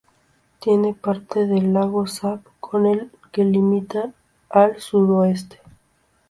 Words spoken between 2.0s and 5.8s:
Sap con el que limita al sudoeste.